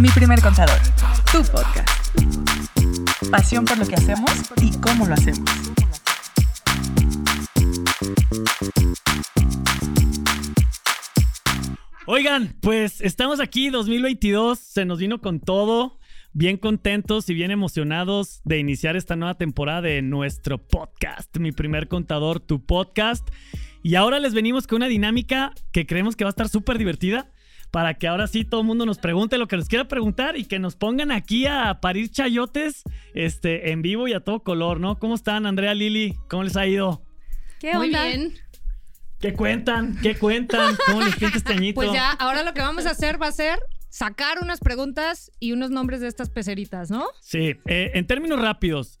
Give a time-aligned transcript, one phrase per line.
[0.00, 0.78] Mi primer contador,
[1.30, 2.16] tu podcast.
[3.30, 4.30] Pasión por lo que hacemos
[4.62, 5.44] y cómo lo hacemos.
[12.06, 15.98] Oigan, pues estamos aquí 2022, se nos vino con todo,
[16.32, 21.88] bien contentos y bien emocionados de iniciar esta nueva temporada de nuestro podcast, mi primer
[21.88, 23.28] contador, tu podcast.
[23.82, 27.30] Y ahora les venimos con una dinámica que creemos que va a estar súper divertida
[27.70, 30.44] para que ahora sí todo el mundo nos pregunte lo que nos quiera preguntar y
[30.44, 32.82] que nos pongan aquí a parir chayotes
[33.14, 34.98] este, en vivo y a todo color, ¿no?
[34.98, 36.16] ¿Cómo están, Andrea, Lili?
[36.28, 37.02] ¿Cómo les ha ido?
[37.60, 38.06] ¿Qué Muy onda?
[38.06, 38.34] bien.
[39.20, 39.98] ¿Qué cuentan?
[40.02, 40.76] ¿Qué cuentan?
[40.86, 41.74] ¿Cómo les pinta este añito?
[41.74, 43.58] Pues ya, ahora lo que vamos a hacer va a ser
[43.90, 47.06] sacar unas preguntas y unos nombres de estas peceritas, ¿no?
[47.20, 48.98] Sí, eh, en términos rápidos,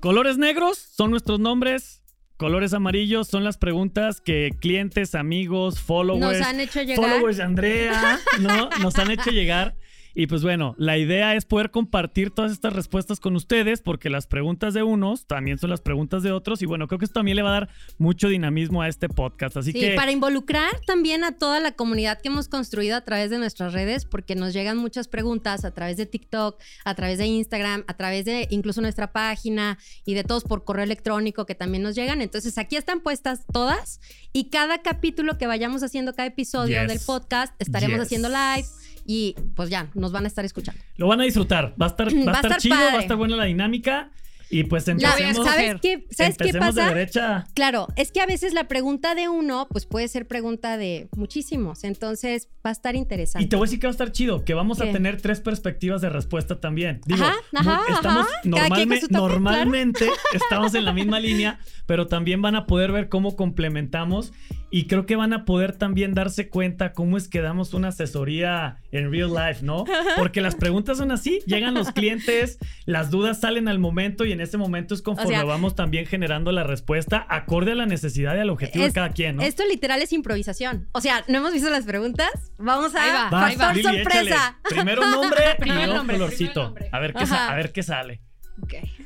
[0.00, 2.02] colores negros son nuestros nombres,
[2.36, 6.96] colores amarillos son las preguntas que clientes, amigos, followers, Nos han hecho llegar.
[6.96, 8.68] followers de Andrea, ¿no?
[8.80, 9.74] Nos han hecho llegar.
[10.18, 14.26] Y pues bueno, la idea es poder compartir todas estas respuestas con ustedes porque las
[14.26, 17.36] preguntas de unos también son las preguntas de otros y bueno, creo que esto también
[17.36, 19.58] le va a dar mucho dinamismo a este podcast.
[19.58, 23.28] Así Sí, que para involucrar también a toda la comunidad que hemos construido a través
[23.28, 27.26] de nuestras redes, porque nos llegan muchas preguntas a través de TikTok, a través de
[27.26, 31.82] Instagram, a través de incluso nuestra página y de todos por correo electrónico que también
[31.82, 32.22] nos llegan.
[32.22, 34.00] Entonces aquí están puestas todas
[34.32, 36.88] y cada capítulo que vayamos haciendo, cada episodio Yes.
[36.88, 38.06] del podcast, estaremos Yes.
[38.06, 38.66] haciendo live
[39.06, 40.80] y pues ya, nos van a estar escuchando.
[40.96, 41.74] lo van a disfrutar.
[41.80, 43.44] Va a estar, va a Va a estar, estar chido, va a estar buena la
[43.44, 44.10] dinámica
[44.48, 45.44] y pues La- empecemos.
[45.44, 46.82] ¿Sabes qué, ¿sabes qué pasa?
[46.88, 47.46] de derecha.
[47.54, 51.82] Claro, es que a veces la pregunta de uno, pues puede ser pregunta de muchísimos.
[51.82, 53.44] Entonces va a estar interesante.
[53.44, 55.40] Y te voy a decir que va a estar chido, que vamos a tener tres
[55.40, 57.00] perspectivas de respuesta también.
[57.06, 58.40] Digo, Ajá, ajá, estamos ajá.
[58.44, 63.34] Normalme- toque, normalmente estamos en la misma línea, pero también van a poder ver cómo
[63.34, 64.32] complementamos
[64.70, 68.78] y creo que van a poder también darse cuenta cómo es que damos una asesoría
[68.90, 69.84] en real life, ¿no?
[70.16, 74.40] Porque las preguntas son así, llegan los clientes, las dudas salen al momento y en
[74.40, 78.36] ese momento es conforme O sea, vamos también generando la respuesta acorde a la necesidad
[78.36, 79.42] y al objetivo de cada quien, ¿no?
[79.42, 80.88] Esto literal es improvisación.
[80.92, 82.30] O sea, ¿no hemos visto las preguntas?
[82.58, 83.64] Vamos a Ahí va, Va, ahí va.
[83.66, 84.22] factor Lili, sorpresa.
[84.22, 84.56] échale.
[84.68, 86.52] Primero nombre y Primero luego nombre, colorcito.
[86.52, 86.88] primero nombre.
[86.92, 88.20] A ver qué a ver qué sale.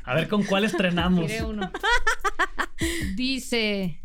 [0.05, 1.31] A ver con cuál estrenamos.
[1.45, 1.71] Uno.
[3.15, 4.01] Dice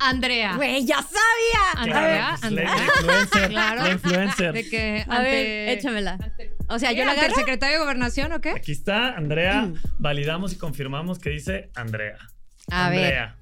[0.00, 0.54] Andrea.
[0.56, 1.72] Güey, ya sabía.
[1.76, 2.76] Andrea, la- Andrea.
[2.76, 3.48] La influencer.
[3.50, 3.82] Claro.
[3.82, 4.52] La influencer.
[4.52, 6.12] De que A ver, ante- échamela.
[6.20, 7.40] ante- O sea, yo la ¿Ante el agarro.
[7.40, 8.50] secretario de Gobernación o qué?
[8.50, 9.70] Aquí está, Andrea.
[9.98, 12.16] Validamos y confirmamos que dice Andrea.
[12.70, 12.98] A ver.
[12.98, 13.36] Andrea.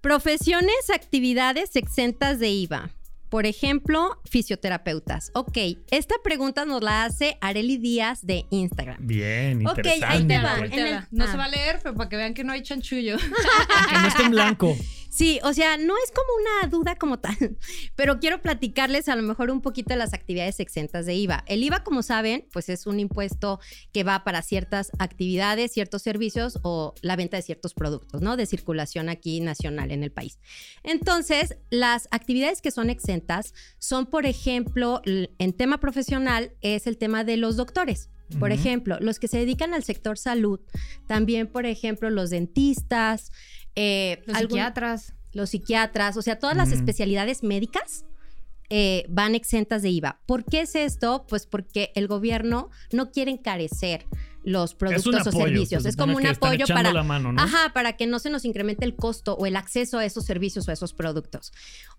[0.00, 2.90] Profesiones, actividades exentas de IVA.
[3.28, 5.30] Por ejemplo, fisioterapeutas.
[5.34, 5.58] Ok,
[5.90, 8.96] esta pregunta nos la hace Areli Díaz de Instagram.
[9.00, 10.06] Bien, Ok, interesante.
[10.06, 10.58] ahí te va.
[10.60, 11.30] el- No ah.
[11.30, 13.18] se va a leer, pero para que vean que no hay chanchullo.
[13.18, 14.74] Que no esté en blanco.
[15.08, 17.36] Sí, o sea, no es como una duda como tal,
[17.96, 21.44] pero quiero platicarles a lo mejor un poquito de las actividades exentas de IVA.
[21.46, 23.60] El IVA, como saben, pues es un impuesto
[23.92, 28.36] que va para ciertas actividades, ciertos servicios o la venta de ciertos productos, ¿no?
[28.36, 30.38] De circulación aquí nacional en el país.
[30.82, 37.24] Entonces, las actividades que son exentas son, por ejemplo, en tema profesional, es el tema
[37.24, 38.10] de los doctores.
[38.38, 40.60] Por ejemplo, los que se dedican al sector salud,
[41.06, 43.32] también, por ejemplo, los dentistas,
[43.80, 45.14] eh, Los algún- psiquiatras.
[45.32, 46.72] los psiquiatras, o sea, todas las Mm.
[46.74, 48.04] especialidades médicas
[48.70, 50.20] eh, van exentas de IVA.
[50.26, 51.24] ¿Por qué es esto?
[51.26, 54.04] Pues porque el gobierno no quiere encarecer
[54.44, 55.44] los productos o apoyo.
[55.46, 55.82] servicios.
[55.84, 56.92] se Es como un apoyo para...
[56.92, 57.40] la mano, ¿no?
[57.40, 60.68] Ajá, para que no se nos incremente el costo o el acceso a esos servicios
[60.68, 61.50] o a esos productos.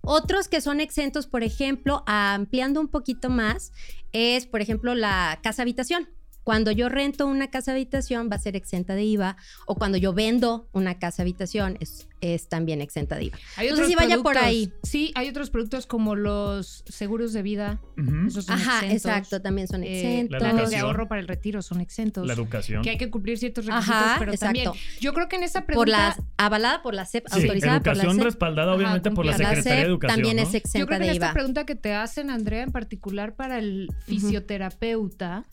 [0.02, 3.72] Otros que son exentos, por ejemplo, ampliando un poquito más,
[4.12, 6.08] es, por ejemplo, la casa habitación.
[6.44, 10.14] Cuando yo rento una casa habitación va a ser exenta de IVA o cuando yo
[10.14, 13.38] vendo una casa habitación es, es también exenta de IVA.
[13.58, 14.72] Hay otros si vaya por ahí.
[14.84, 17.80] Sí, hay otros productos como los seguros de vida.
[17.98, 18.28] Ujú.
[18.28, 18.96] Esos son Ajá, exentos.
[19.06, 20.32] exacto, también son Eh, exentos.
[20.42, 22.26] La planes de ahorro para el retiro son exentos.
[22.26, 22.82] La educación.
[22.82, 24.64] Que hay que cumplir ciertos requisitos, Ajá, pero exacto.
[24.64, 24.86] también.
[25.02, 25.80] Yo creo que en esa pregunta.
[25.80, 28.24] por las avalada por la SEP, Sí, autorizada por la educación SEP.
[28.26, 30.16] respaldada Ajá, obviamente por la la Secretaría de Educación.
[30.16, 30.44] también ¿no?
[30.44, 31.34] es Yo exenta creo que en de esta IVA.
[31.34, 35.46] pregunta que te hacen, Andrea, en particular para el fisioterapeuta,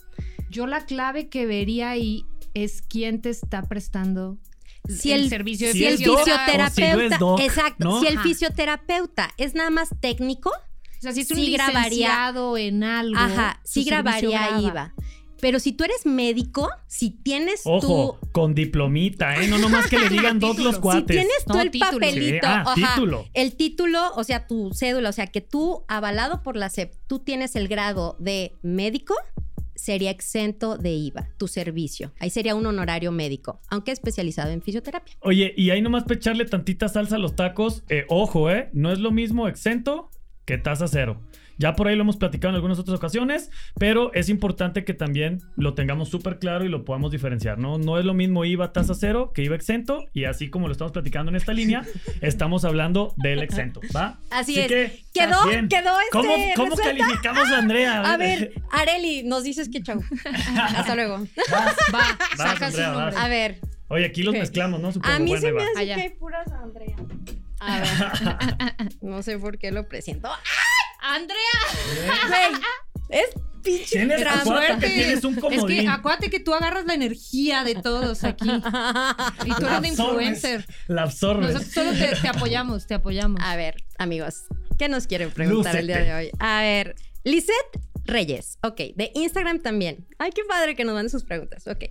[0.51, 2.25] yo la clave que vería ahí
[2.55, 4.39] es quién te está prestando
[4.89, 8.01] Si el, servicio de si fisioterapeuta, si no es doc, exacto, ¿no?
[8.01, 8.23] si el Ajá.
[8.23, 13.19] fisioterapeuta es nada más técnico, O sea, si es un Sí grabaría- licenciado en algo.
[13.19, 14.61] ajá, sí grabaría graba.
[14.63, 14.95] IVA.
[15.39, 19.49] Pero si tú eres médico, si tienes Ojo, tu con diplomita, ¿eh?
[19.49, 20.73] No nomás que le digan dos los Título.
[20.73, 21.07] si cuates.
[21.17, 21.93] tienes tú No, el título.
[21.93, 23.27] papelito, Sí, ah, ajá, título.
[23.35, 27.19] el título, o sea, tu cédula, o sea, que tú avalado por la SEP, tú
[27.19, 29.15] tienes el grado de médico,
[29.87, 32.13] sería exento de IVA, tu servicio.
[32.19, 35.15] Ahí sería un honorario médico, aunque especializado en fisioterapia.
[35.21, 37.85] Oye, y ahí nomás para echarle tantita salsa a los tacos.
[37.89, 38.69] eh, ojo, ¿eh?
[38.73, 40.11] No es lo mismo exento
[40.45, 41.21] que tasa cero.
[41.59, 45.41] Ya por ahí lo hemos platicado en algunas otras ocasiones, pero es importante que también
[45.57, 47.79] lo tengamos súper claro y lo podamos diferenciar, ¿no?
[47.79, 50.93] No es lo mismo IVA tasa cero que IVA exento y así como lo estamos
[50.93, 51.85] platicando en esta línea,
[52.21, 54.19] estamos hablando del exento, ¿va?
[54.31, 54.69] Así es.
[54.69, 55.69] que, Quedó, bien.
[55.69, 56.53] quedó este.
[56.57, 58.03] ¿Cómo, calificamos a Andrea?
[58.03, 60.01] A ver, Areli, nos dices que chau.
[60.77, 61.19] Hasta luego.
[61.53, 63.05] Va, Vas, saca su Andrea, nombre.
[63.15, 63.17] vas.
[63.25, 64.93] A ver, Oye, aquí los mezclamos, ¿no?
[64.93, 65.95] Súper a mí bueno, se me hace Allá.
[65.95, 66.97] que hay puras Andrea.
[67.61, 67.89] A ver.
[69.01, 70.29] No sé por qué lo presento.
[71.15, 72.61] Andrea, Güey,
[73.11, 73.27] es
[73.63, 75.81] pinche Tienes, acuérdate que tienes un es comodín.
[75.83, 78.49] que acuérdate que tú agarras la energía de todos aquí.
[78.49, 80.67] Y tú La eres de absorbes, influencer.
[80.89, 81.53] La absorbes.
[81.55, 83.41] Nosotros solo te, te apoyamos, te apoyamos.
[83.43, 84.45] A ver, amigos,
[84.79, 86.31] ¿qué nos quieren preguntar el día de hoy?
[86.39, 86.95] A ver,
[87.25, 90.07] Lisette Reyes, ok, de Instagram también.
[90.19, 91.85] Ay, qué padre que nos manden sus preguntas, ok.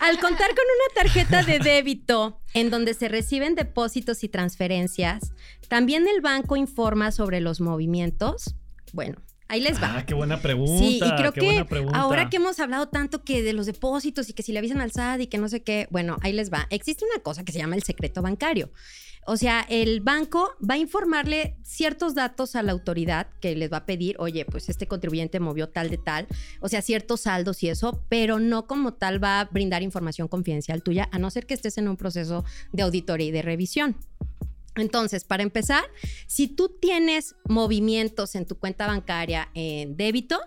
[0.00, 5.32] Al contar con una tarjeta de débito en donde se reciben depósitos y transferencias,
[5.68, 8.54] ¿también el banco informa sobre los movimientos?
[8.92, 9.98] Bueno, ahí les va.
[9.98, 10.78] Ah, qué buena pregunta.
[10.78, 14.42] Sí, y creo que ahora que hemos hablado tanto que de los depósitos y que
[14.42, 16.66] si le avisan al SAT y que no sé qué, bueno, ahí les va.
[16.70, 18.70] Existe una cosa que se llama el secreto bancario.
[19.26, 23.78] O sea, el banco va a informarle ciertos datos a la autoridad que les va
[23.78, 26.26] a pedir, oye, pues este contribuyente movió tal de tal,
[26.60, 30.82] o sea, ciertos saldos y eso, pero no como tal va a brindar información confidencial
[30.82, 33.96] tuya, a no ser que estés en un proceso de auditoría y de revisión.
[34.76, 35.84] Entonces, para empezar,
[36.26, 40.40] si tú tienes movimientos en tu cuenta bancaria en débito,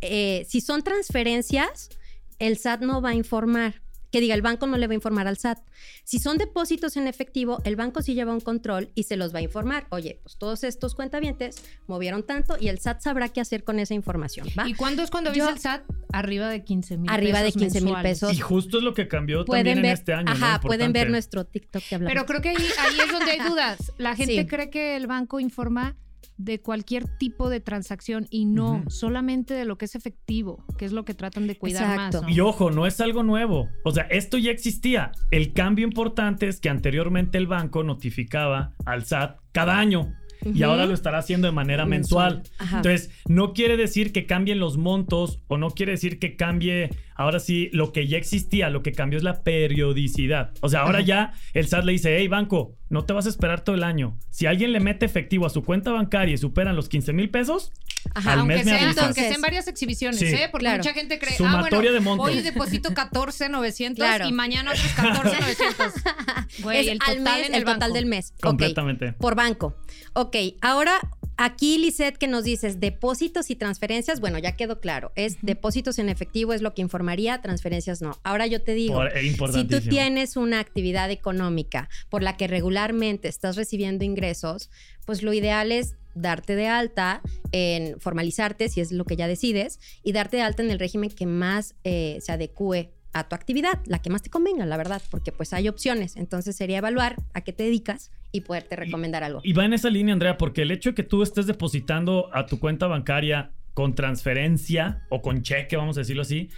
[0.00, 1.90] eh, si son transferencias,
[2.38, 3.82] el SAT no va a informar.
[4.10, 5.58] Que diga, el banco no le va a informar al SAT.
[6.04, 9.40] Si son depósitos en efectivo, el banco sí lleva un control y se los va
[9.40, 9.86] a informar.
[9.90, 13.94] Oye, pues todos estos cuentavientes movieron tanto y el SAT sabrá qué hacer con esa
[13.94, 14.46] información.
[14.58, 14.66] ¿va?
[14.68, 15.82] ¿Y cuándo es cuando avisa el SAT?
[16.12, 18.32] Arriba de 15 mil Arriba de 15 mil pesos.
[18.32, 20.24] Y justo es lo que cambió Pueden también ver, en este año.
[20.24, 20.32] ¿no?
[20.32, 22.14] ajá, pueden ver nuestro TikTok que hablamos.
[22.14, 23.92] Pero creo que ahí, ahí es donde hay dudas.
[23.98, 24.46] La gente Sí.
[24.46, 25.96] cree que el banco informa
[26.36, 30.92] de cualquier tipo de transacción y no, solamente de lo que es efectivo, que es
[30.92, 32.22] lo que tratan de cuidar Exacto.
[32.22, 32.30] más.
[32.30, 32.34] ¿no?
[32.34, 33.68] Y ojo, no es algo nuevo.
[33.84, 35.12] O sea, esto ya existía.
[35.30, 40.14] El cambio importante es que anteriormente el banco notificaba al SAT cada año.
[40.44, 42.42] Y ahora lo estará haciendo de manera mensual.
[42.58, 42.78] Ajá.
[42.78, 47.40] Entonces, no quiere decir que cambien los montos o no quiere decir que cambie, ahora
[47.40, 50.52] sí, lo que ya existía, lo que cambió es la periodicidad.
[50.60, 51.06] O sea, ahora Ajá.
[51.06, 54.18] ya el SAT le dice, hey, banco, no te vas a esperar todo el año.
[54.30, 57.72] Si alguien le mete efectivo a su cuenta bancaria y superan los 15 mil pesos,
[58.14, 58.32] Ajá.
[58.32, 59.04] al aunque, mes me sean, avisas.
[59.04, 60.26] aunque sean varias exhibiciones, Sí.
[60.26, 60.48] ¿eh?
[60.50, 60.78] Porque Claro.
[60.78, 64.26] mucha gente cree, ah, Sumatoria bueno, de hoy deposito 14,900 Claro.
[64.28, 65.92] y mañana otros 14,900.
[66.62, 67.94] Güey, es el al total mes, en el el total banco.
[67.94, 68.32] del mes.
[68.36, 68.40] Ok.
[68.42, 69.12] completamente.
[69.12, 69.76] Por banco.
[70.14, 70.98] Ok, ahora
[71.36, 75.12] aquí, Lisette, que nos dices depósitos y transferencias, bueno, ya quedó claro.
[75.14, 78.18] Es depósitos en efectivo es lo que informaría, transferencias no.
[78.24, 79.90] Ahora yo te digo, Por- si tú importantísimo.
[79.90, 84.70] tienes una actividad económica por la que regularmente estás recibiendo ingresos,
[85.04, 87.20] pues lo ideal es darte de alta,
[87.52, 91.10] en formalizarte, si es lo que ya decides, y darte de alta en el régimen
[91.10, 95.02] que más eh, se adecue a tu actividad, la que más te convenga, la verdad,
[95.10, 96.16] porque pues hay opciones.
[96.16, 99.40] Entonces sería evaluar a qué te dedicas y poderte recomendar algo.
[99.42, 102.46] Y va en esa línea, Andrea, porque el hecho de que tú estés depositando a
[102.46, 106.50] tu cuenta bancaria con transferencia o con cheque, vamos a decirlo así,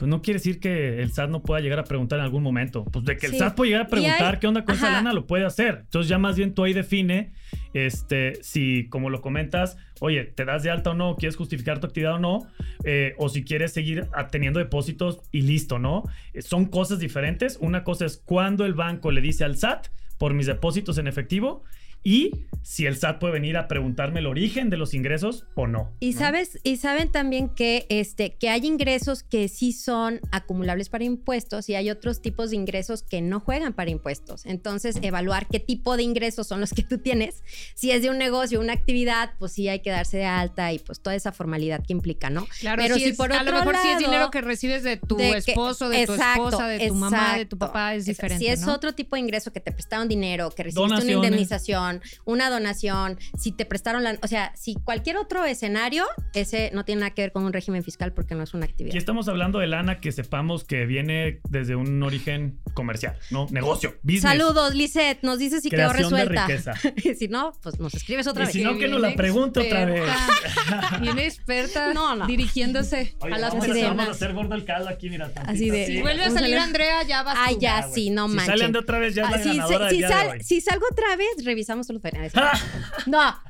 [0.00, 2.86] pues no quiere decir que el SAT no pueda llegar a preguntar en algún momento.
[2.86, 3.34] Pues de que el.
[3.34, 4.96] SAT puede llegar a preguntar hay- qué onda con esa ajá.
[4.96, 5.80] lana, lo puede hacer.
[5.82, 7.32] Entonces ya más bien tú ahí define,
[7.74, 11.86] este, si como lo comentas, oye, te das de alta o no, quieres justificar tu
[11.86, 12.46] actividad o no,
[12.84, 16.04] eh, o si quieres seguir teniendo depósitos y listo, ¿no?
[16.32, 17.58] Eh, son cosas diferentes.
[17.60, 21.62] Una cosa es cuando el banco le dice al SAT por mis depósitos en efectivo
[22.02, 25.90] y si el SAT puede venir a preguntarme el origen de los ingresos o no.
[25.98, 26.18] Y ¿no?
[26.18, 31.68] sabes, y saben también que este que hay ingresos que sí son acumulables para impuestos
[31.70, 34.44] y hay otros tipos de ingresos que no juegan para impuestos.
[34.44, 37.42] Entonces, evaluar qué tipo de ingresos son los que tú tienes.
[37.74, 40.78] Si es de un negocio, una actividad, pues sí hay que darse de alta y
[40.78, 42.46] pues toda esa formalidad que implica, ¿no?
[42.60, 44.82] Claro, Pero si si es- por a lo mejor si es lado- dinero que recibes
[44.84, 47.94] de tu de que- esposo, de tu exacto, esposa, de tu mamá, de tu papá,
[47.94, 48.44] es diferente.
[48.44, 48.74] Si es ¿no?
[48.74, 51.30] otro tipo de ingreso que te prestaron dinero, que recibiste una Donaciones.
[52.24, 56.04] Una donación, si te prestaron la, o sea, si cualquier otro escenario,
[56.34, 58.92] ese no tiene nada que ver con un régimen fiscal porque no es una actividad.
[58.92, 63.46] Aquí estamos hablando de lana que sepamos que viene desde un origen comercial, ¿no?
[63.50, 64.22] Negocio, business.
[64.22, 65.22] Saludos, Lisette.
[65.22, 66.46] Nos dices si quedó Creación de resuelta.
[66.46, 66.74] riqueza.
[67.10, 68.52] Y si no, pues nos escribes otra Y vez.
[68.54, 70.02] si no, que nos la pregunte otra vez.
[70.04, 70.98] experta.
[71.00, 72.26] Bien experta No, no.
[72.26, 74.16] dirigiéndose Oye, a las vamos, a, de- vamos a personas.
[74.16, 75.30] hacer gordo el caldo aquí, mira.
[75.32, 75.86] tantito Así de-.
[75.86, 76.58] Si vuelve a salir.
[76.58, 77.60] Andrea, ya vas Ay, tú.
[77.62, 78.58] ya, sí, no Si manches.
[78.58, 80.60] salen de otra vez, ya es Ah, la si, ganadora si- si de sal- si
[80.60, 82.32] salgo otra vez, revisamos los penales.
[83.06, 83.40] No.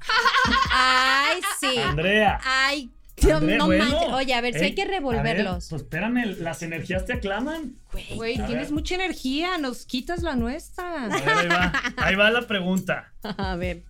[0.73, 1.79] Ay, sí.
[1.79, 2.39] Andrea.
[2.45, 2.91] Ay,
[3.23, 3.69] no bueno.
[3.69, 4.09] manches.
[4.13, 5.69] Oye, a ver, si Ey, hay que a ver, revolverlos.
[5.69, 7.75] pues espérame, las energías te aclaman.
[8.15, 8.73] Güey, tienes ver.
[8.73, 11.09] mucha energía, nos quitas la nuestra.
[11.09, 11.73] ver, ahí va.
[11.97, 13.13] Ahí va la pregunta.
[13.23, 13.83] A ver,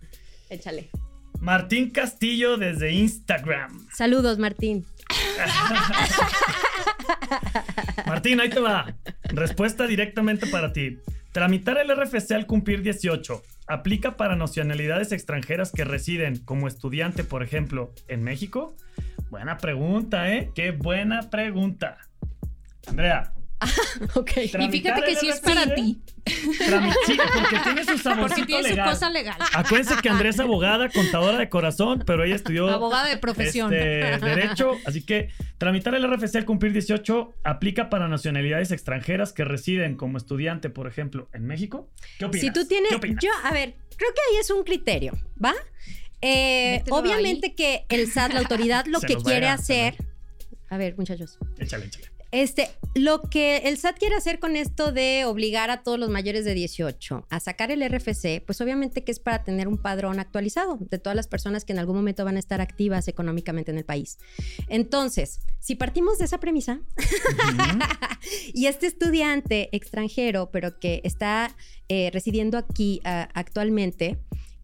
[0.48, 0.90] échale.
[1.40, 3.86] Martín Castillo desde Instagram.
[3.94, 4.86] Saludos, Martín.
[8.06, 8.94] Martín, ahí te va.
[9.24, 10.98] Respuesta directamente para ti.
[11.32, 17.42] Tramitar el RFC al cumplir 18 aplica para nacionalidades extranjeras que residen como estudiante, por
[17.44, 18.76] ejemplo, en México.
[19.30, 20.50] Buena pregunta, ¿eh?
[20.56, 21.98] Qué buena pregunta.
[22.88, 23.32] Andrea,
[24.14, 24.30] ok.
[24.36, 26.00] Y fíjate que sí es para ti.
[26.26, 28.88] Sí, porque tiene su saborcito Porque tiene legal.
[28.88, 29.36] su cosa legal.
[29.54, 33.72] Acuérdense que Andrea es abogada, contadora de corazón, pero ella estudió Abogada de profesión.
[33.72, 34.72] este, derecho.
[34.86, 40.18] Así que tramitar el RFC al cumplir 18 aplica para nacionalidades extranjeras que residen como
[40.18, 41.90] estudiante, por ejemplo, en México.
[42.18, 42.46] ¿Qué opinas?
[42.46, 43.22] Si tú tienes, ¿Qué opinas?
[43.24, 45.12] yo, a ver, creo que ahí es un criterio,
[45.42, 45.54] ¿va?
[46.22, 49.96] Eh, obviamente que el SAT, la autoridad, lo Se que quiere a- hacer,
[50.68, 52.09] a ver, muchachos, Échale, échale.
[52.32, 56.44] Este, lo que el SAT quiere hacer con esto de obligar a todos los mayores
[56.44, 60.78] de 18 a sacar el RFC, pues obviamente que es para tener un padrón actualizado
[60.80, 63.84] de todas las personas que en algún momento van a estar activas económicamente en el
[63.84, 64.18] país.
[64.68, 66.80] Entonces, si partimos de esa premisa,
[68.54, 71.54] y este estudiante extranjero, pero que está
[71.88, 74.18] eh, residiendo aquí ah, actualmente,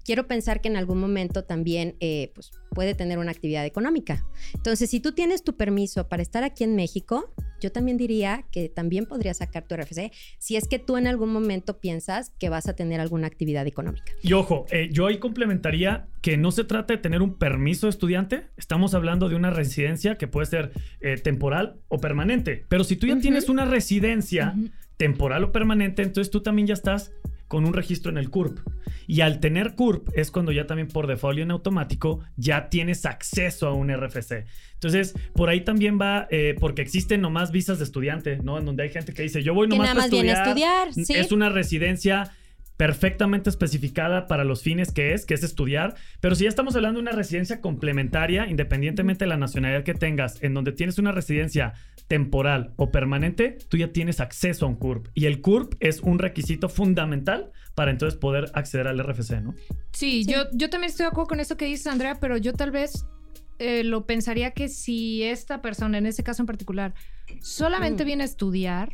[0.07, 4.25] quiero pensar que en algún momento también eh, pues, puede tener una actividad económica.
[4.55, 8.69] Entonces, si tú tienes tu permiso para estar aquí en México, yo también diría que
[8.69, 12.69] también podrías sacar tu RFC si es que tú en algún momento piensas que vas
[12.69, 14.13] a tener alguna actividad económica.
[14.23, 17.91] Y ojo, eh, yo ahí complementaría que no se trata de tener un permiso de
[17.91, 20.71] estudiante, estamos hablando de una residencia que puede ser
[21.01, 24.55] eh, temporal o permanente, pero si tú ya tienes una residencia
[24.97, 27.13] temporal o permanente, entonces tú también ya estás
[27.49, 28.59] con un registro en el CURP.
[29.07, 33.07] Y al tener CURP es cuando ya también por default y en automático ya tienes
[33.07, 34.47] acceso a un RFC.
[34.75, 38.59] Entonces, por ahí también va, eh, porque existen nomás visas de estudiante, ¿no?
[38.59, 40.89] En donde hay gente que dice, yo voy Que nomás para más viene a estudiar.
[40.89, 41.15] estudiar, ¿sí?
[41.15, 42.33] Es una residencia
[42.77, 45.95] perfectamente especificada para los fines que es, que es estudiar.
[46.21, 50.43] Pero si ya estamos hablando de una residencia complementaria, independientemente de la nacionalidad que tengas,
[50.43, 51.73] en donde tienes una residencia
[52.07, 55.09] temporal o permanente, tú ya tienes acceso a un CURP.
[55.15, 59.55] Y el CURP es un requisito fundamental para entonces poder acceder al RFC, ¿no?
[59.93, 60.27] Sí, Sí.
[60.27, 63.07] Yo, yo también estoy de acuerdo con eso que dices, Andrea, pero yo tal vez
[63.59, 66.95] eh, lo pensaría que si esta persona, en ese caso en particular,
[67.41, 68.07] solamente Mm.
[68.07, 68.93] viene a estudiar,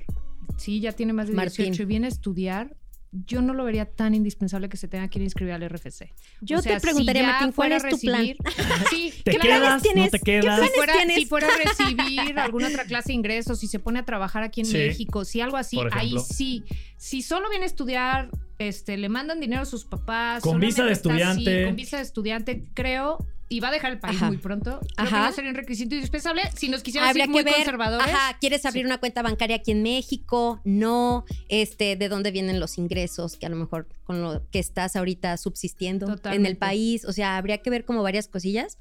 [0.56, 1.66] sí, ya tiene más de Martín.
[1.66, 2.76] 18 y viene a estudiar,
[3.12, 6.14] yo no lo vería tan indispensable que se tenga que ir a inscribir al RFC.
[6.40, 8.22] Yo O sea, te preguntaría, si Martín, ¿cuál fuera es a tu plan?
[8.22, 8.36] recibir-
[8.90, 9.58] Sí, ¿Te ¿Qué quedas?
[9.60, 10.10] planes ¿No tienes?
[10.10, 10.44] te ¿Qué quedas?
[10.44, 11.16] planes si fuera, tienes?
[11.16, 14.62] si fuera a recibir alguna otra clase de ingresos, si se pone a trabajar aquí
[14.62, 14.78] en Sí.
[14.78, 16.64] México, si algo así, ahí sí.
[16.96, 18.30] Si solo viene a estudiar,
[18.68, 20.42] este, le mandan dinero a sus papás.
[20.42, 21.64] Con visa de así, estudiante.
[21.66, 24.28] con visa de estudiante, creo, y va a dejar el país Ajá.
[24.28, 24.78] muy pronto.
[24.80, 25.26] Creo que Ajá.
[25.26, 26.42] no sería un requisito indispensable.
[26.56, 28.06] Si nos quisieran Habría ser muy que ver, conservadores.
[28.08, 28.86] ajá, ¿quieres abrir Sí.
[28.86, 30.60] una cuenta bancaria aquí en México?
[30.64, 34.96] No, este, ¿de dónde vienen los ingresos que a lo mejor con lo que estás
[34.96, 37.04] ahorita subsistiendo en el país?
[37.04, 38.78] O sea, habría que ver como varias cosillas.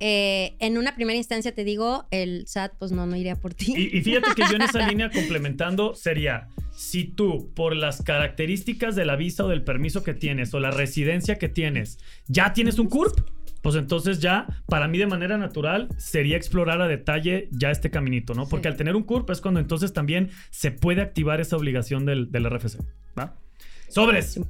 [0.00, 3.74] Eh, en una primera instancia te digo, el SAT pues no, no iría por ti.
[3.76, 8.96] Y, y fíjate que yo en esa línea complementando sería, si tú por las características
[8.96, 12.78] de la visa o del permiso que tienes o la residencia que tienes, ya tienes
[12.78, 13.20] un CURP,
[13.60, 18.32] pues entonces ya para mí de manera natural sería explorar a detalle ya este caminito,
[18.32, 18.48] ¿no?
[18.48, 18.72] Porque Sí.
[18.72, 22.46] al tener un CURP es cuando entonces también se puede activar esa obligación del, del
[22.48, 22.78] RFC,
[23.18, 23.36] ¿va?
[23.90, 24.40] Sobres,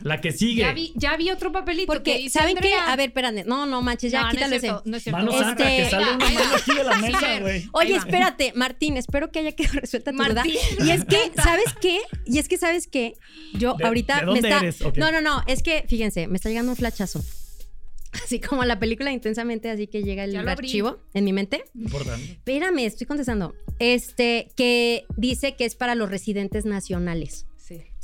[0.00, 0.62] la que sigue.
[0.62, 2.74] Ya vi, ya vi otro papelito que Porque, dice ¿saben qué?
[2.74, 3.44] A ver, espérate.
[3.44, 4.72] No, no manches, ya No, no es quítale ese.
[4.84, 5.18] no es cierto.
[5.18, 7.68] Mano Este- santa, que sale una mano aquí de la mesa, güey.
[7.72, 10.16] Oye, espérate, Martín, espero que haya quedado resuelta tu.
[10.18, 10.54] Martín.
[10.84, 12.00] Y es que, ¿sabes qué?
[12.26, 13.14] Y es que, ¿sabes qué?
[13.54, 14.60] Yo ¿De- ahorita de dónde me está...
[14.60, 14.96] eres?
[14.96, 17.24] No, no, no, es que, fíjense, me está llegando un flachazo.
[18.24, 20.50] Así como la película intensamente, así que llega el abrí.
[20.52, 21.64] archivo en mi mente.
[21.74, 22.24] Importante.
[22.32, 23.54] Espérame, estoy contestando.
[23.80, 27.46] Este, que dice que es para los residentes nacionales.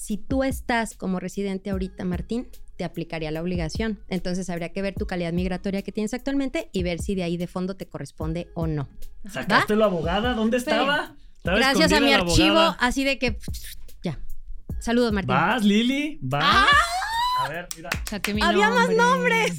[0.00, 4.00] Si tú estás como residente ahorita, Martín, te aplicaría la obligación.
[4.08, 7.36] Entonces habría que ver tu calidad migratoria que tienes actualmente y ver si de ahí
[7.36, 8.88] de fondo te corresponde o no.
[9.28, 10.32] ¿Sacaste la abogada?
[10.32, 11.16] ¿Dónde estaba?
[11.36, 13.38] Estaba Gracias a mi archivo, así de que
[14.02, 14.18] ya.
[14.78, 15.34] Saludos, Martín.
[15.34, 16.66] Vas, Lili, vas.
[17.40, 17.90] A ver, mira.
[18.08, 19.52] Saqué mi Había más nombre.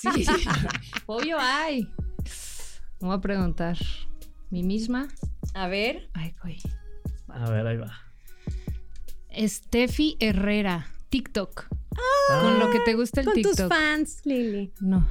[0.00, 0.26] Sí.
[1.06, 1.84] Obvio hay.
[3.00, 3.76] Me voy a preguntar.
[4.50, 5.06] ¿Mi misma?
[5.54, 6.10] A ver.
[6.14, 6.58] Ay, güey.
[7.28, 8.07] A ver, ahí va.
[9.36, 11.66] Steffi Herrera, TikTok.
[12.40, 13.68] Con lo que te gusta el Con tus TikTok.
[13.68, 14.72] fans, Lili.
[14.80, 15.08] No.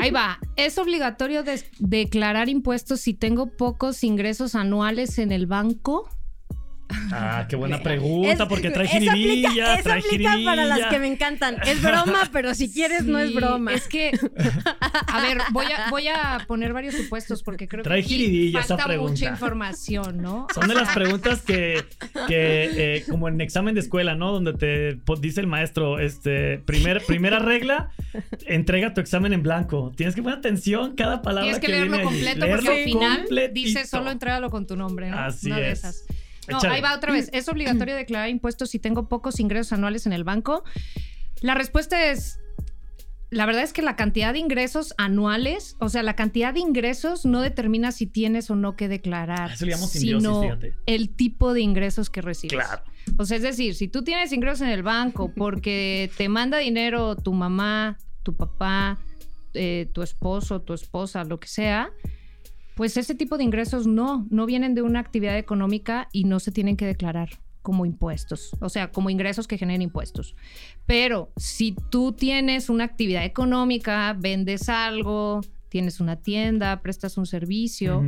[0.00, 0.38] Ahí va.
[0.56, 1.44] Es obligatorio
[1.78, 6.08] declarar impuestos si tengo pocos ingresos anuales en el banco.
[7.12, 10.86] Ah, qué buena Es- pregunta, porque trae eso aplica- jiribilla, Eso trae aplica para las
[10.86, 11.56] que me encantan.
[11.66, 13.72] Es broma, pero si quieres no es broma.
[13.74, 14.12] Es que,
[15.06, 18.84] a ver, voy a, voy a poner varios supuestos porque creo Trae que esa falta
[18.86, 19.10] pregunta.
[19.12, 20.46] mucha información, ¿no?
[20.54, 21.84] Son de las preguntas que,
[22.28, 24.32] que eh, como en examen de escuela, ¿no?
[24.32, 27.90] Donde te dice el maestro, este, primer, primera regla,
[28.46, 29.92] entrega tu examen en blanco.
[29.96, 32.14] Tienes que poner atención cada palabra Tienes que, que leerlo viene ahí.
[32.14, 33.52] completo Leerlo porque al final completito.
[33.54, 35.18] dice solo entrégalo con tu nombre, ¿no?
[35.18, 35.78] Así Una de es.
[35.80, 36.04] esas.
[36.48, 36.74] No, Échale.
[36.74, 37.30] ahí va otra vez.
[37.32, 40.64] ¿Es obligatorio declarar impuestos si tengo pocos ingresos anuales en el banco?
[41.40, 42.38] La respuesta es.
[43.30, 47.24] La verdad es que la cantidad de ingresos anuales, o sea, la cantidad de ingresos
[47.24, 50.74] no determina si tienes o no que declarar, A eso le llamamos sino fíjate.
[50.84, 52.52] el tipo de ingresos que recibes.
[52.62, 52.82] Claro.
[53.16, 57.16] O sea, es decir, si tú tienes ingresos en el banco porque te manda dinero
[57.16, 58.98] tu mamá, tu papá,
[59.54, 61.90] eh, tu esposo, tu esposa, lo que sea,
[62.74, 66.52] pues ese tipo de ingresos no, no vienen de una actividad económica y no se
[66.52, 67.30] tienen que declarar
[67.62, 70.34] como impuestos, o sea, como ingresos que generen impuestos.
[70.84, 78.04] Pero si tú tienes una actividad económica, vendes algo, tienes una tienda, prestas un servicio,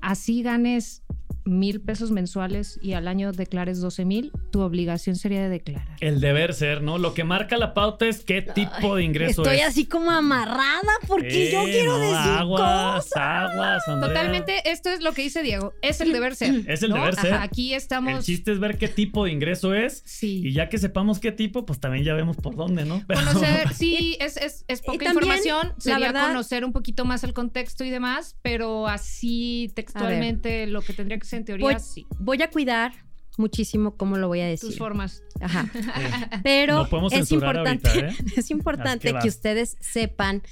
[0.00, 1.03] así ganes
[1.44, 5.96] mil pesos mensuales y al año declares 12 mil, tu obligación sería de declarar.
[6.00, 6.98] El deber ser, ¿no?
[6.98, 9.66] Lo que marca la pauta es qué tipo de ingreso Estoy es.
[9.66, 13.16] así como amarrada porque yo Eh, quiero no, decir aguas, cosas.
[13.16, 14.08] aguas, Andrea.
[14.08, 16.62] Totalmente, esto es lo que dice Diego, es el deber ser.
[16.66, 16.96] Es el ¿no?
[16.96, 17.34] deber ser.
[17.34, 18.24] Ajá, aquí El estamos...
[18.24, 20.02] chiste es ver qué tipo de ingreso es.
[20.06, 20.42] Sí.
[20.46, 23.02] Y ya que sepamos qué tipo, pues también ya vemos por dónde, ¿no?
[23.06, 25.68] Pero- Conocer, sí, es, es, es poca también, información.
[25.76, 30.80] la Sería verdad- conocer un poquito más el contexto y demás, pero así textualmente lo
[30.82, 32.06] que tendría que ser en teoría, Voy, sí.
[32.18, 32.92] voy a cuidar
[33.36, 34.70] muchísimo cómo lo voy a decir.
[34.70, 35.22] Tus formas.
[35.40, 35.70] Ajá.
[35.74, 38.16] Eh, Pero No podemos es importante, ahorita, ¿eh?
[38.36, 40.42] es importante que ustedes sepan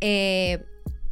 [0.00, 0.64] eh,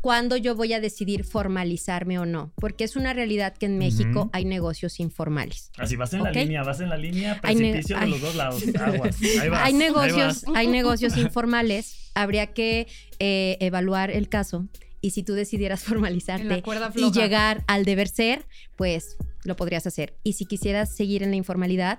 [0.05, 4.29] cuándo yo voy a decidir formalizarme o no, porque es una realidad que en México
[4.33, 5.71] hay negocios informales.
[5.79, 8.63] Así vas en la línea, vas en la línea precipicio de los dos lados.
[8.79, 9.17] Aguas.
[9.41, 9.61] Ahí vas.
[9.63, 10.57] hay ahí negocios, vas.
[10.57, 12.11] hay negocios informales.
[12.15, 12.87] Habría que
[13.19, 14.69] eh, evaluar el caso
[15.05, 16.63] y si tú decidieras formalizarte
[16.97, 20.15] y llegar al deber ser, pues lo podrías hacer.
[20.23, 21.99] Y si quisieras seguir en la informalidad,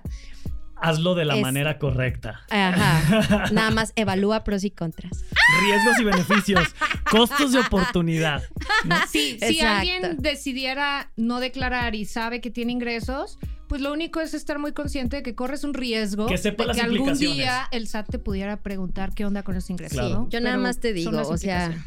[0.78, 2.42] Hazlo de la es- manera correcta.
[2.50, 5.24] ajá, nada más evalúa pros y contras.
[5.62, 6.76] Riesgos y beneficios.
[7.10, 8.44] Costos de oportunidad.
[8.86, 8.96] ¿no?
[9.10, 13.38] Sí, si alguien decidiera no declarar y sabe que tiene ingresos,
[13.70, 16.68] pues lo único es estar muy consciente de que corres un riesgo Que sepa de
[16.70, 19.98] las que algún día el SAT te pudiera preguntar qué onda con esos ingresos.
[19.98, 20.10] Claro.
[20.24, 20.30] ¿no?
[20.30, 21.86] Yo nada Pero más te digo, o sea,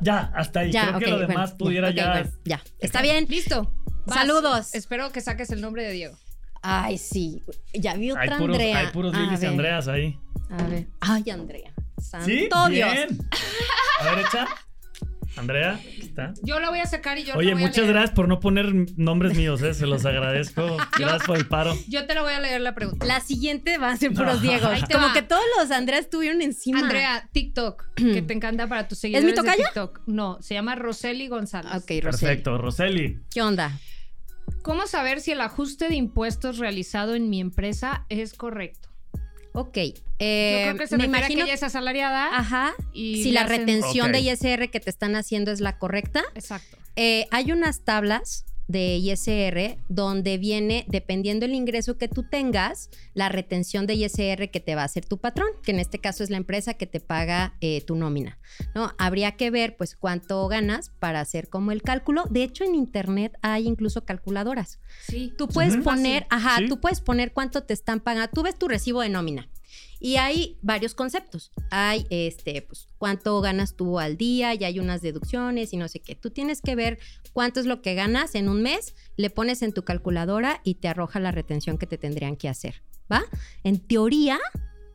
[0.00, 0.72] ya, hasta ahí.
[0.72, 2.10] ya, Creo que lo bueno, demás pudiera ok, ya.
[2.12, 2.62] bueno, ya.
[2.78, 3.26] Está bien.
[3.28, 3.72] Listo.
[4.06, 4.18] Vas.
[4.18, 4.74] Saludos.
[4.74, 6.16] Espero que saques el nombre de Diego.
[6.62, 7.42] Ay, sí.
[7.74, 8.78] Ya vi otra Hay puros, Andrea.
[8.78, 10.18] hay puros A Lilis y Andreas ahí.
[10.50, 10.86] A ver.
[11.00, 11.72] Ay, Andrea.
[12.00, 12.48] Santo ¿Sí?
[12.48, 12.70] Dios.
[12.92, 13.18] Bien.
[14.00, 14.46] A ver, echa.
[15.36, 16.34] Andrea, está.
[16.42, 17.92] Yo la voy a sacar y yo Oye, te voy a muchas leer.
[17.94, 18.66] gracias por no poner
[18.98, 19.72] nombres míos, ¿eh?
[19.72, 20.76] Se los agradezco.
[20.98, 21.74] Gracias por el paro.
[21.88, 23.06] Yo te la voy a leer la pregunta.
[23.06, 24.66] La siguiente va a ser puros Diego.
[24.68, 25.12] Ahí te Como va.
[25.14, 26.80] que todos los Andreas estuvieron encima.
[26.80, 29.64] Andrea, TikTok, que te encanta para tus seguidores mi de tocaya?
[29.64, 30.02] TikTok.
[30.06, 31.72] No, se llama Roseli González.
[31.76, 32.02] Ok, Rosel.
[32.02, 32.58] Perfecto.
[32.58, 33.18] Roseli.
[33.32, 33.78] ¿Qué onda?
[34.62, 38.90] ¿Cómo saber si el ajuste de impuestos realizado en mi empresa es correcto?
[39.52, 39.76] Ok.
[39.76, 41.38] Yo eh, creo que se me imagino.
[41.38, 42.72] que ella es asalariada Ajá.
[42.92, 46.22] y Si la hacen- retención de ISR que te están haciendo es la correcta.
[46.34, 46.76] Exacto.
[46.96, 53.28] Eh, hay unas tablas de ISR donde viene, dependiendo el ingreso que tú tengas, la
[53.28, 56.30] retención de ISR que te va a hacer tu patrón, que en este caso es
[56.30, 58.38] la empresa que te paga eh, tu nómina.
[58.74, 58.92] ¿no?
[58.98, 62.24] Habría que ver pues cuánto ganas para hacer como el cálculo.
[62.30, 64.78] De hecho, en internet hay incluso calculadoras.
[65.06, 65.32] Sí.
[65.36, 66.68] Tú puedes poner, ajá, Sí.
[66.68, 68.30] tú puedes poner cuánto te están pagando.
[68.32, 69.48] Tú ves tu recibo de nómina.
[70.04, 71.52] Y hay varios conceptos.
[71.70, 76.00] Hay este, pues, cuánto ganas tú al día, y hay unas deducciones y no sé
[76.00, 76.16] qué.
[76.16, 76.98] Tú tienes que ver
[77.32, 80.88] cuánto es lo que ganas en un mes, le pones en tu calculadora y te
[80.88, 82.82] arroja la retención que te tendrían que hacer.
[83.10, 83.22] ¿Va?
[83.62, 84.40] En teoría,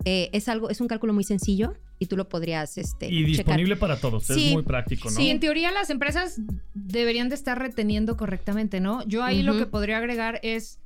[0.03, 3.27] eh, es algo, es un cálculo muy sencillo y tú lo podrías este, Y checar.
[3.27, 4.25] disponible para todos.
[4.25, 4.47] Sí.
[4.47, 5.15] Es muy práctico, ¿no?
[5.15, 6.41] Sí, en teoría las empresas
[6.73, 9.07] deberían de estar reteniendo correctamente, ¿no?
[9.07, 10.79] Yo ahí lo que podría agregar es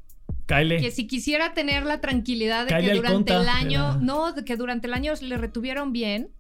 [0.79, 3.41] Que si quisiera tener la tranquilidad de que durante conta.
[3.41, 6.31] el año, no, de que durante el año le retuvieron bien,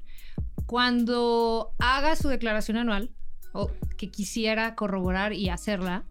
[0.65, 3.11] cuando haga su declaración anual
[3.53, 6.05] o que quisiera corroborar y hacerla,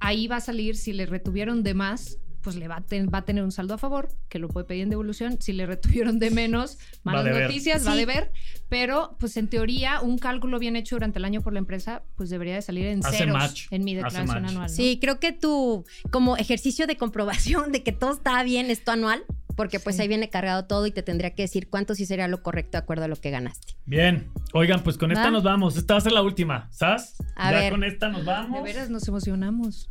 [0.00, 2.18] ahí va a salir si le retuvieron de más,
[2.48, 4.64] pues le va a, ten- va a tener un saldo a favor, que lo puede
[4.66, 5.36] pedir en devolución.
[5.40, 8.32] Si le retuvieron de menos, malas noticias, va a deber.
[8.70, 12.30] Pero, pues en teoría, un cálculo bien hecho durante el año por la empresa, pues
[12.30, 13.66] debería de salir en Hace ceros match.
[13.70, 14.54] en mi declaración anual.
[14.54, 14.68] ¿no?
[14.68, 18.90] Sí, creo que tu como ejercicio de comprobación de que todo está bien es tu
[18.90, 19.22] anual,
[19.56, 20.02] porque pues Sí.
[20.02, 22.78] ahí viene cargado todo y te tendría que decir cuánto sí sería lo correcto de
[22.78, 23.74] acuerdo a lo que ganaste.
[23.86, 24.30] Bien.
[24.52, 25.30] Oigan, pues con esta ¿Va?
[25.32, 25.76] nos vamos.
[25.76, 26.68] Esta va a ser la última.
[26.70, 27.16] ¿Sabes?
[27.36, 27.72] A ya ver.
[27.72, 28.56] con esta nos vamos.
[28.56, 29.90] De veras nos emocionamos.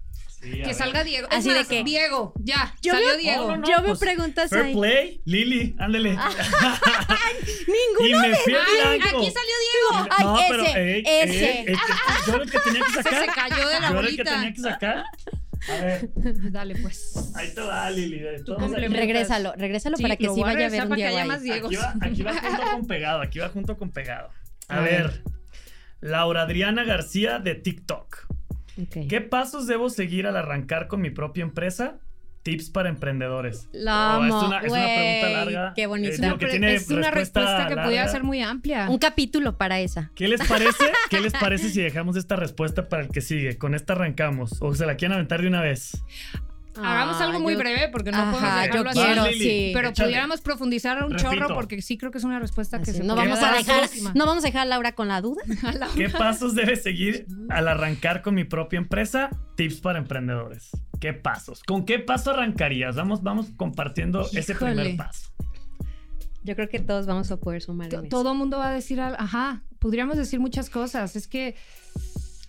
[0.51, 0.75] Sí, Que ver.
[0.75, 1.27] salga Diego.
[1.31, 3.43] Así es de más, que- Diego, ya, Yo salió veo- Diego.
[3.43, 4.73] No, no, no, Yo veo pues, preguntas Fair ahí.
[4.75, 6.09] play, Lili, ándale.
[7.67, 10.07] Ninguno y me fui al Ay, aquí salió Diego.
[10.11, 11.59] Ay, no, ese, pero, ey, ese.
[11.59, 11.75] ey, ey,
[12.27, 13.25] yo era el que tenía que sacar.
[13.25, 15.03] Se cayó de la yo era el que tenía que sacar.
[15.69, 16.09] A ver,
[16.51, 17.31] Dale, pues.
[17.35, 18.19] ahí te va, Lili.
[18.19, 18.87] de.
[18.89, 20.95] Regrésalo, regrésalo Sí, para que sí vaya a ver un
[21.41, 21.67] Diego.
[21.67, 24.29] Aquí va, aquí va junto con pegado, aquí va junto con pegado.
[24.69, 25.03] A, A ver.
[25.07, 25.23] ver.
[25.99, 28.27] Laura Adriana García de TikTok.
[29.09, 31.99] ¿Qué pasos debo seguir al arrancar con mi propia empresa?
[32.43, 33.67] Tips para emprendedores.
[33.73, 35.73] La Oh, es una, es una pregunta larga.
[35.75, 36.13] qué bonito.
[36.13, 37.83] Es, lo que tiene es una respuesta que larga.
[37.83, 38.89] pudiera ser muy amplia.
[38.89, 40.11] Un capítulo para esa.
[40.15, 40.85] ¿Qué les parece?
[41.09, 43.57] ¿Qué les parece si dejamos esta respuesta para el que sigue?
[43.57, 44.55] Con esta arrancamos.
[44.61, 46.01] O se la quieren aventar de una vez.
[46.77, 48.99] Hagamos Ah, algo muy yo- breve porque no Ajá, podemos yo dejarlo así.
[48.99, 49.71] quiero, sí.
[49.73, 50.07] Pero Échale.
[50.09, 51.29] pudiéramos profundizar un Repito.
[51.31, 53.51] chorro porque sí creo que es una respuesta que Así, se no puede vamos a
[53.53, 54.11] dejar, próxima.
[54.15, 55.41] no vamos a dejar a Laura con la duda.
[55.95, 59.29] ¿Qué pasos debe seguir al arrancar con mi propia empresa?
[59.55, 60.69] Tips para emprendedores.
[60.99, 61.61] ¿Qué pasos?
[61.63, 62.95] ¿Con qué paso arrancarías?
[62.95, 65.29] Vamos, vamos compartiendo ese primer paso.
[66.43, 68.09] Yo creo que todos vamos a poder sumar en eso.
[68.09, 71.15] Todo mundo va a decir, al- ajá, podríamos decir muchas cosas.
[71.17, 71.55] Es que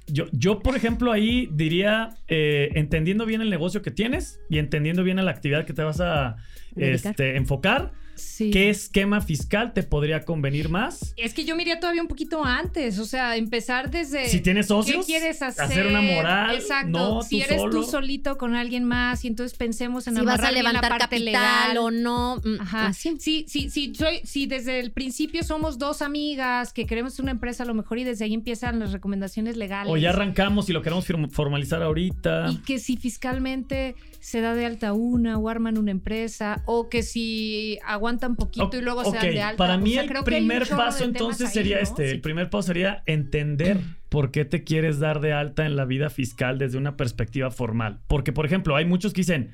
[0.09, 5.05] Yo, yo, por ejemplo, ahí diría, eh, entendiendo bien el negocio que tienes y entendiendo
[5.05, 6.37] bien a la actividad que te vas a
[6.77, 8.51] este, enfocar, sí.
[8.51, 11.15] ¿qué esquema fiscal te podría convenir más?
[11.17, 14.29] Es que yo me iría todavía un poquito antes, o sea, empezar desde...
[14.29, 15.87] Si tienes socios, ¿Qué quieres hacer?
[15.87, 16.89] una moral, Exacto.
[16.91, 17.73] no si tú eres solo.
[17.73, 20.91] tú solito con alguien más y entonces pensemos en si vas a bien la levantar
[20.91, 21.79] parte capital legal.
[21.79, 22.37] o no.
[22.45, 22.87] mm, Ajá.
[22.89, 23.17] así.
[23.19, 27.63] Sí, sí, sí, soy, si desde el principio somos dos amigas que queremos una empresa
[27.63, 29.93] a lo mejor y desde ahí empiezan las recomendaciones legales.
[29.93, 32.49] O ya arrancamos y lo queremos formalizar ahorita.
[32.51, 37.03] Y que si fiscalmente se da de alta una o arman una empresa o que
[37.03, 39.57] si aguantan poquito y luego se dan de alta.
[39.59, 41.83] Para O mí sea, el primer paso entonces ahí, sería ¿no?
[41.83, 42.09] este.
[42.09, 42.15] Sí.
[42.17, 43.79] El primer paso sería entender
[44.09, 48.01] por qué te quieres dar de alta en la vida fiscal desde una perspectiva formal.
[48.07, 49.51] Porque, por ejemplo, hay muchos que dicen,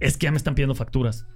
[0.00, 1.26] es que ya me están pidiendo facturas.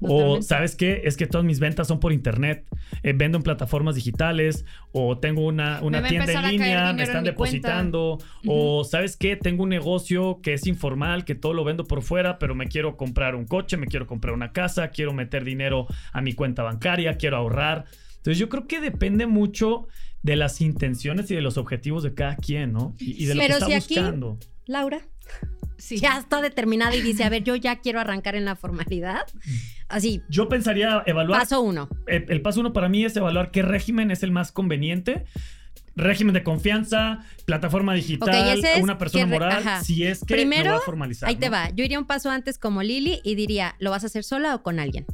[0.00, 0.42] O.
[0.42, 1.02] ¿sabes qué?
[1.04, 2.64] Es que todas mis ventas son por internet.
[3.02, 4.64] eh, vendo en plataformas digitales.
[4.92, 8.18] O tengo una, una tienda en línea, me están depositando.
[8.46, 9.36] O, ¿sabes qué?
[9.36, 12.96] Tengo un negocio que es informal, que todo lo vendo por fuera, pero me quiero
[12.96, 17.16] comprar un coche, me quiero comprar una casa, quiero meter dinero a mi cuenta bancaria,
[17.16, 17.86] quiero ahorrar.
[18.16, 19.88] Entonces yo creo que depende mucho
[20.22, 22.94] de las intenciones y de los objetivos de cada quien, ¿no?
[22.98, 24.38] Y, y de lo Pero que está si aquí- buscando.
[24.66, 25.00] Laura
[25.78, 25.96] Sí.
[25.98, 29.26] ya está determinada y dice, a ver, yo ya quiero arrancar en la formalidad.
[29.88, 31.40] Así, Yo pensaría evaluar.
[31.40, 31.88] paso uno.
[32.06, 35.24] El, el paso uno para mí es evaluar qué régimen es el más conveniente.
[35.96, 39.82] Régimen de confianza, plataforma digital, una persona que moral, ajá.
[39.82, 41.28] si es que Primero, lo va a formalizar.
[41.28, 41.70] Ahí te va.
[41.70, 44.62] Yo iría un paso antes como Lili y diría, ¿lo vas a hacer sola o
[44.62, 45.04] con alguien?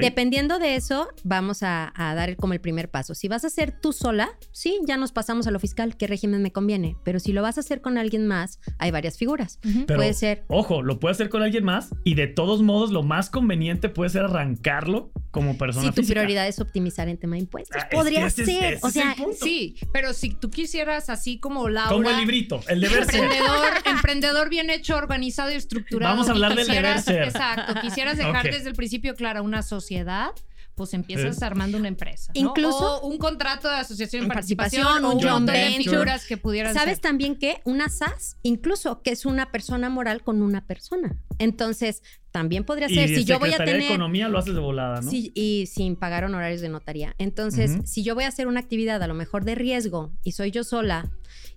[0.00, 3.14] Dependiendo de eso, vamos a, a dar como el primer paso.
[3.14, 6.42] Si vas a hacer tú sola, sí, ya nos pasamos a lo fiscal, qué régimen
[6.42, 6.96] me conviene.
[7.04, 9.58] Pero si lo vas a hacer con alguien más, hay varias figuras.
[9.86, 13.02] Pero, puede ser- Ojo, lo puede hacer con alguien más y de todos modos lo
[13.02, 16.14] más conveniente puede ser arrancarlo como persona Si tu física.
[16.20, 18.74] prioridad es optimizar en tema de impuestos, Ah, es podría que ese es- ser.
[18.74, 19.14] ese o sea.
[19.40, 21.90] Sí, pero si tú quisieras así como Laura.
[21.90, 23.22] Como el librito, el deber ser.
[23.24, 26.12] Emprendedor, emprendedor bien hecho, organizado y estructurado.
[26.14, 27.22] Vamos a hablar del deber quisieras- ser.
[27.22, 27.74] Exacto.
[27.80, 30.30] Quisieras dejar desde el principio clara una sociedad,
[30.74, 31.44] pues empiezas Sí.
[31.44, 32.32] armando una empresa.
[32.34, 32.40] ¿no?
[32.50, 35.60] Incluso- O un contrato de asociación de En participación, participación, un un joint montón de
[35.62, 35.84] venture.
[35.90, 37.02] figuras que pudieran ¿Sabes ser.
[37.02, 41.16] también que una SAS, incluso que es una persona moral con una persona?
[41.38, 43.92] Entonces, también podría Y ser, de si yo voy a Secretaría de tener...
[43.92, 45.10] Economía lo haces de volada, ¿no?
[45.10, 47.14] Sí, y sin pagar honorarios de notaría.
[47.18, 50.50] Entonces, si yo voy a hacer una actividad a lo mejor de riesgo y soy
[50.50, 51.10] yo sola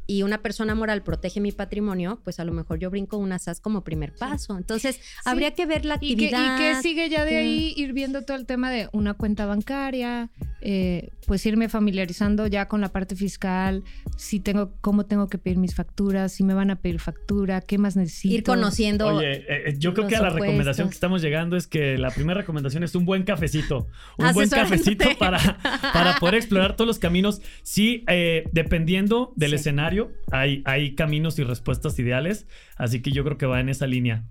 [0.07, 3.59] y una persona moral protege mi patrimonio, pues a lo mejor yo brinco una SAS
[3.61, 4.57] como primer paso.
[4.57, 6.55] Entonces, habría que ver la ¿Y que, actividad.
[6.55, 9.45] y que sigue ya de que- ahí ir viendo todo el tema de una cuenta
[9.45, 13.83] bancaria, eh, pues irme familiarizando ya con la parte fiscal,
[14.17, 17.77] si tengo, cómo tengo que pedir mis facturas, si me van a pedir factura, qué
[17.77, 18.33] más necesito.
[18.33, 19.07] Ir conociendo.
[19.15, 20.47] Oye, eh, eh, yo creo que a la opuestos.
[20.71, 23.87] Recomendación que estamos llegando es que la primera recomendación es un buen cafecito.
[24.17, 25.39] Un buen cafecito para,
[25.93, 27.41] para poder explorar todos los caminos.
[27.63, 29.55] Sí, eh, dependiendo del Sí.
[29.55, 32.47] escenario, hay, hay caminos y respuestas ideales.
[32.77, 34.23] Así que yo creo que va en esa línea.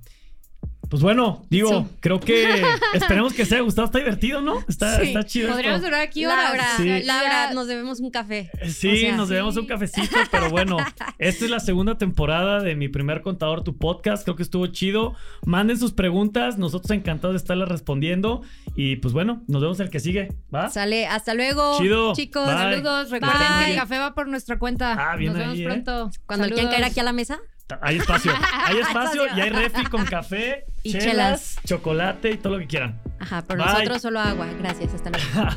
[0.89, 1.97] Pues bueno, digo, Sí.
[2.01, 2.45] creo que
[2.95, 3.87] esperemos que haya gustado.
[3.87, 4.61] Está divertido, ¿no?
[4.69, 5.09] Está, Sí.
[5.09, 5.51] está chido.
[5.51, 6.45] Podríamos durar aquí horas.
[6.51, 7.03] Laura, Sí.
[7.05, 8.51] Laura, nos debemos un café.
[8.69, 9.61] Sí, O sea, nos debemos sí.
[9.61, 10.77] un cafecito, pero bueno,
[11.19, 14.25] esta es la segunda temporada de mi primer contador, tu podcast.
[14.25, 15.15] Creo que estuvo chido.
[15.45, 18.43] Manden sus preguntas, nosotros encantados de estarlas respondiendo.
[18.75, 20.71] Y pues bueno, nos vemos el que sigue, ¿va?
[20.71, 21.79] Sale, hasta luego.
[21.79, 22.15] Chido.
[22.15, 22.55] Chicos, Bye.
[22.57, 23.65] Saludos, recuerden Bye.
[23.67, 24.97] que el café va por nuestra cuenta.
[24.99, 25.65] Ah, bien Nos vemos ahí, ¿eh?
[25.67, 26.11] pronto.
[26.27, 27.39] cuando quieran caer aquí a la mesa,
[27.83, 28.33] Hay espacio,
[28.67, 31.57] hay espacio y hay refri con café, Y chelas, chelas.
[31.67, 33.01] chocolate y todo lo que quieran.
[33.21, 33.73] ajá, pero Bye.
[33.73, 34.47] nosotros solo agua.
[34.59, 35.27] Gracias, hasta luego.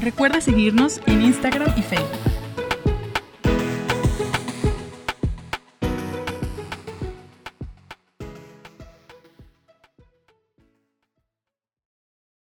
[0.00, 2.17] Recuerda seguirnos en Instagram y Facebook.